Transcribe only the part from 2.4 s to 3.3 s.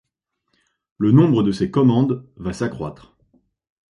s'accroître.